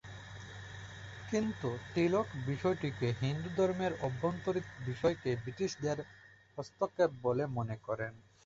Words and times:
কিন্তু 1.29 1.69
তিলক 1.93 2.27
বিষয়টিকে 2.47 3.07
হিন্দুধর্মের 3.21 3.93
অভ্যন্তরীণ 3.99 4.65
বিষয়ে 4.85 5.15
ব্রিটিশদের 5.43 5.97
হস্তক্ষেপ 6.57 7.11
বলে 7.23 7.43
মনে 7.57 7.75
করেন। 7.77 8.13